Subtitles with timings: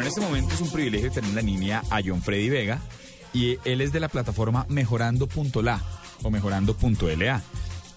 [0.00, 2.80] En este momento es un privilegio tener en la línea a John Freddy Vega
[3.34, 5.82] y él es de la plataforma mejorando.la
[6.22, 7.42] o mejorando.la.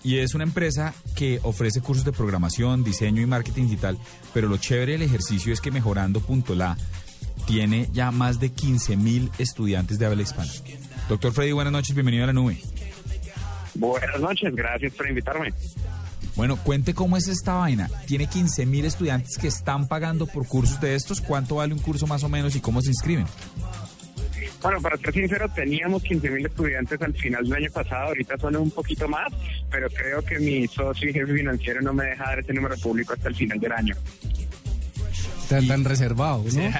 [0.03, 3.97] Y es una empresa que ofrece cursos de programación, diseño y marketing digital,
[4.33, 6.75] pero lo chévere del ejercicio es que mejorando.la
[7.47, 10.51] tiene ya más de 15 mil estudiantes de habla hispana.
[11.07, 12.59] Doctor Freddy, buenas noches, bienvenido a la nube.
[13.75, 15.53] Buenas noches, gracias por invitarme.
[16.35, 17.89] Bueno, cuente cómo es esta vaina.
[18.07, 21.21] Tiene 15 mil estudiantes que están pagando por cursos de estos.
[21.21, 23.25] ¿Cuánto vale un curso más o menos y cómo se inscriben?
[24.61, 28.55] Bueno, para ser sincero, teníamos 15 mil estudiantes al final del año pasado, ahorita son
[28.55, 29.27] un poquito más,
[29.69, 33.13] pero creo que mi socio y jefe financiero no me deja dar ese número público
[33.13, 33.95] hasta el final del año.
[35.43, 36.63] Están tan reservados, ¿no?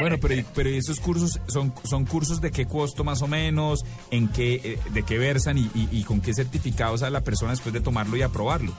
[0.00, 4.28] bueno, pero, pero esos cursos son, son cursos de qué costo más o menos, en
[4.28, 7.72] qué, eh, de qué versan y, y, y con qué certificados a la persona después
[7.72, 8.72] de tomarlo y aprobarlo.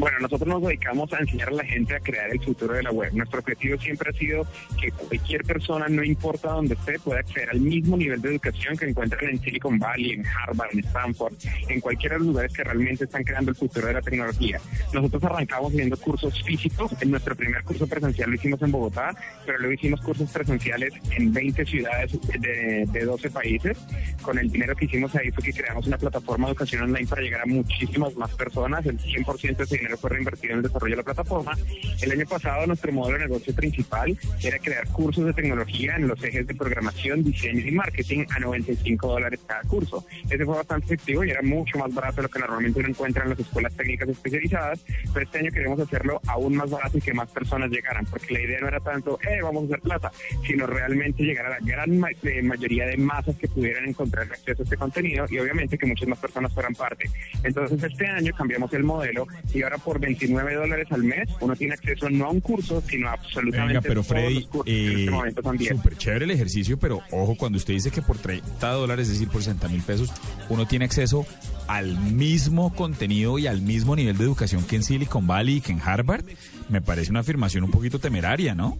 [0.00, 2.90] Bueno, nosotros nos dedicamos a enseñar a la gente a crear el futuro de la
[2.90, 3.12] web.
[3.12, 4.46] Nuestro objetivo siempre ha sido
[4.80, 8.86] que cualquier persona, no importa dónde esté, pueda acceder al mismo nivel de educación que
[8.86, 11.34] encuentran en Silicon Valley, en Harvard, en Stanford,
[11.68, 14.58] en cualquiera de los lugares que realmente están creando el futuro de la tecnología.
[14.94, 16.90] Nosotros arrancamos viendo cursos físicos.
[17.02, 21.30] En nuestro primer curso presencial lo hicimos en Bogotá, pero luego hicimos cursos presenciales en
[21.30, 23.76] 20 ciudades de, de 12 países.
[24.22, 27.20] Con el dinero que hicimos ahí fue que creamos una plataforma de educación online para
[27.20, 28.86] llegar a muchísimas más personas.
[28.86, 31.56] El 100% de ese dinero fue reinvertido en el desarrollo de la plataforma.
[32.00, 36.22] El año pasado nuestro modelo de negocio principal era crear cursos de tecnología en los
[36.22, 40.04] ejes de programación, diseño y marketing a 95 dólares cada curso.
[40.28, 43.24] Ese fue bastante efectivo y era mucho más barato de lo que normalmente uno encuentra
[43.24, 47.14] en las escuelas técnicas especializadas, pero este año queremos hacerlo aún más barato y que
[47.14, 50.12] más personas llegaran, porque la idea no era tanto, eh, vamos a hacer plata,
[50.46, 54.62] sino realmente llegar a la gran ma eh, mayoría de masas que pudieran encontrar acceso
[54.62, 57.10] a este contenido y obviamente que muchas más personas fueran parte.
[57.42, 61.74] Entonces este año cambiamos el modelo y ahora por 29 dólares al mes, uno tiene
[61.74, 64.70] acceso no a un curso, sino a absolutamente Venga, pero todos Freddy, los cursos que
[64.70, 65.76] en este eh, momento 10.
[65.76, 69.28] súper chévere el ejercicio, pero ojo, cuando usted dice que por 30 dólares, es decir,
[69.28, 70.12] por 60 mil pesos,
[70.48, 71.26] uno tiene acceso
[71.66, 75.72] al mismo contenido y al mismo nivel de educación que en Silicon Valley y que
[75.72, 76.24] en Harvard,
[76.68, 78.78] me parece una afirmación un poquito temeraria, ¿no?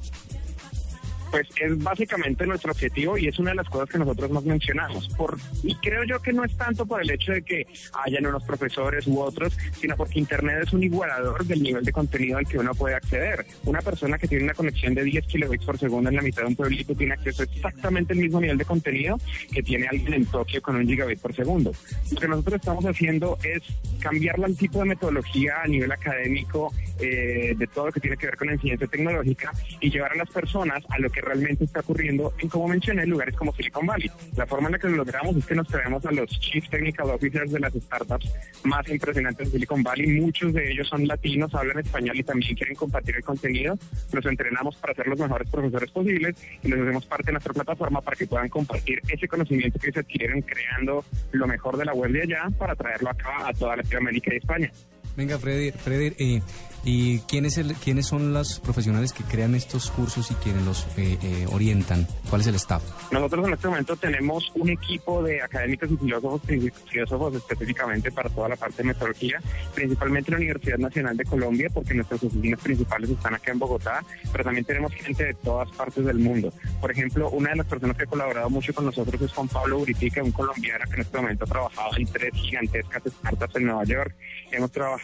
[1.30, 5.08] Pues es básicamente nuestro objetivo y es una de las cosas que nosotros más mencionamos.
[5.10, 7.66] Por, y creo yo que no es tanto por el hecho de que
[8.04, 12.38] hayan unos profesores u otros, sino porque Internet es un igualador del nivel de contenido
[12.38, 13.46] al que uno puede acceder.
[13.64, 16.48] Una persona que tiene una conexión de 10 kilobits por segundo en la mitad de
[16.48, 19.18] un pueblito tiene acceso a exactamente el mismo nivel de contenido
[19.52, 21.72] que tiene alguien en Tokio con un gigabit por segundo.
[22.10, 23.62] Lo que nosotros estamos haciendo es
[24.00, 28.26] cambiar el tipo de metodología a nivel académico eh, de todo lo que tiene que
[28.26, 31.80] ver con la enseñanza tecnológica y llevar a las personas a lo que realmente está
[31.80, 34.10] ocurriendo en, como mencioné, lugares como Silicon Valley.
[34.36, 37.10] La forma en la que lo logramos es que nos traemos a los Chief Technical
[37.10, 38.32] Officers de las startups
[38.64, 40.20] más impresionantes de Silicon Valley.
[40.20, 43.78] Muchos de ellos son latinos, hablan español y también quieren compartir el contenido.
[44.12, 48.00] Los entrenamos para ser los mejores profesores posibles y les hacemos parte de nuestra plataforma
[48.00, 52.12] para que puedan compartir ese conocimiento que se adquirieron creando lo mejor de la web
[52.12, 54.70] de allá para traerlo acá a toda Latinoamérica y España.
[55.16, 56.42] Venga, Freddy, Freddy eh,
[56.84, 60.86] ¿y quién es el, quiénes son los profesionales que crean estos cursos y quienes los
[60.96, 62.06] eh, eh, orientan?
[62.28, 62.82] ¿Cuál es el staff?
[63.10, 66.42] Nosotros en este momento tenemos un equipo de académicos y filósofos,
[66.90, 69.40] filósofos específicamente para toda la parte de metodología,
[69.74, 74.44] principalmente la Universidad Nacional de Colombia, porque nuestras oficinas principales están acá en Bogotá, pero
[74.44, 76.52] también tenemos gente de todas partes del mundo.
[76.80, 79.78] Por ejemplo, una de las personas que ha colaborado mucho con nosotros es Juan Pablo
[79.80, 83.84] Uritica, un colombiano que en este momento ha trabajado en tres gigantescas startups en Nueva
[83.84, 84.14] York.
[84.52, 84.99] Hemos trabajado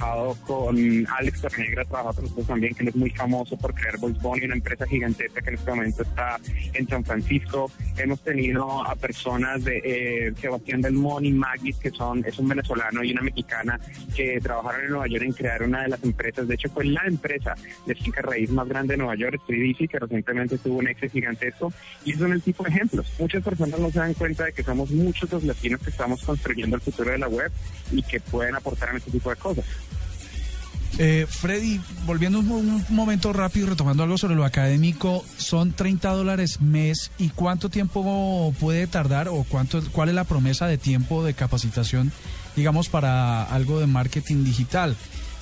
[0.47, 4.45] con Alex Tornegra, trabajado con también, que él es muy famoso por crear Boys Bunny,
[4.45, 6.39] una empresa gigantesca que en este momento está
[6.75, 7.71] en San Francisco.
[7.97, 13.03] Hemos tenido a personas de eh, Sebastián Del Moni, Magis, que son, es un venezolano
[13.03, 13.81] y una mexicana
[14.15, 16.47] que trabajaron en Nueva York en crear una de las empresas.
[16.47, 17.55] De hecho, fue la empresa
[17.87, 21.73] de finca raíz más grande de Nueva York, 3DC, que recientemente tuvo un éxito gigantesco.
[22.05, 23.13] Y son el tipo de ejemplos.
[23.19, 26.77] Muchas personas no se dan cuenta de que somos muchos los latinos que estamos construyendo
[26.77, 27.51] el futuro de la web
[27.91, 29.65] y que pueden aportar en este tipo de cosas.
[30.99, 36.61] Eh, Freddy, volviendo un, un momento rápido, retomando algo sobre lo académico, son 30 dólares
[36.63, 41.35] mes y cuánto tiempo puede tardar o cuánto, cuál es la promesa de tiempo de
[41.35, 42.13] capacitación,
[42.55, 44.97] digamos, para algo de marketing digital.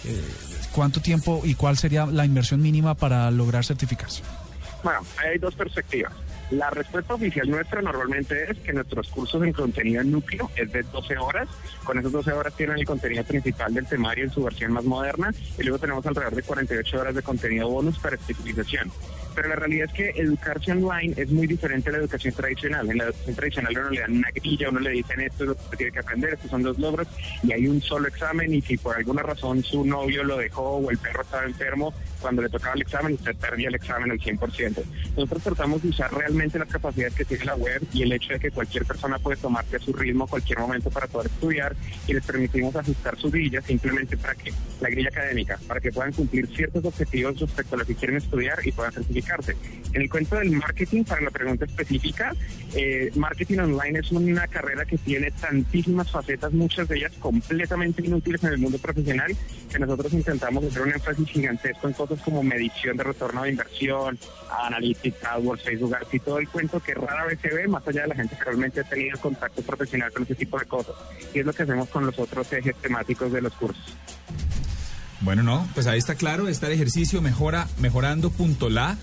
[0.04, 0.20] Eh,
[0.72, 4.22] ¿Cuánto tiempo y cuál sería la inversión mínima para lograr certificarse?
[4.82, 6.12] Bueno, hay dos perspectivas.
[6.50, 10.82] La respuesta oficial nuestra normalmente es que nuestros cursos en contenido en núcleo es de
[10.82, 11.48] 12 horas.
[11.84, 15.32] Con esas 12 horas tienen el contenido principal del temario en su versión más moderna
[15.58, 18.90] y luego tenemos alrededor de 48 horas de contenido bonus para especialización.
[19.34, 22.90] Pero la realidad es que educarse online es muy diferente a la educación tradicional.
[22.90, 25.70] En la educación tradicional uno le dan una grilla, uno le dicen esto es lo
[25.70, 27.08] que tiene que aprender, estos son los logros,
[27.42, 30.90] y hay un solo examen y si por alguna razón su novio lo dejó o
[30.90, 34.82] el perro estaba enfermo, cuando le tocaba el examen usted perdía el examen al 100%.
[35.16, 38.40] Nosotros tratamos de usar realmente las capacidades que tiene la web y el hecho de
[38.40, 41.76] que cualquier persona puede tomarse a su ritmo cualquier momento para poder estudiar
[42.06, 46.12] y les permitimos ajustar su grilla simplemente para que la grilla académica, para que puedan
[46.12, 48.94] cumplir ciertos objetivos respecto a lo que quieren estudiar y puedan
[49.94, 52.34] En el cuento del marketing, para la pregunta específica,
[52.74, 58.42] eh, marketing online es una carrera que tiene tantísimas facetas, muchas de ellas completamente inútiles
[58.42, 59.34] en el mundo profesional,
[59.70, 64.18] que nosotros intentamos hacer un énfasis gigantesco en cosas como medición de retorno de inversión,
[64.66, 68.02] analytics, AdWords, Facebook Ads y todo el cuento que rara vez se ve, más allá
[68.02, 70.96] de la gente que realmente ha tenido contacto profesional con ese tipo de cosas.
[71.32, 73.96] Y es lo que hacemos con los otros ejes temáticos de los cursos.
[75.24, 78.96] Bueno, no, pues ahí está claro, está el ejercicio mejora, mejorando punto la.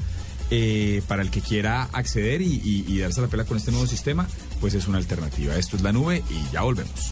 [0.54, 4.28] Eh, para el que quiera acceder y, y darse la pela con este nuevo sistema,
[4.60, 5.56] pues es una alternativa.
[5.56, 7.10] Esto es la nube y ya volvemos.